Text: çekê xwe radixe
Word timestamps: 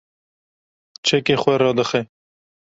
çekê 1.05 1.35
xwe 1.41 1.53
radixe 1.61 2.01